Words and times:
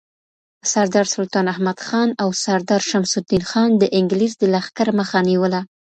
سردار 0.71 1.07
سلطان 1.15 1.45
احمدخان 1.53 2.09
او 2.21 2.29
سردار 2.45 2.81
شمس 2.89 3.11
الدین 3.21 3.43
خان 3.49 3.69
د 3.77 3.83
انگلیس 3.99 4.33
د 4.37 4.43
لښکر 4.53 4.87
مخه 4.99 5.19
نیوله. 5.29 5.61